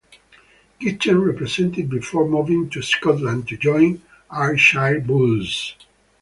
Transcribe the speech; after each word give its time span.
Kitchen 0.79 1.21
represented 1.21 1.87
before 1.87 2.27
moving 2.27 2.71
to 2.71 2.81
Scotland 2.81 3.47
to 3.49 3.55
join 3.55 4.01
Ayrshire 4.33 4.99
Bulls. 4.99 5.75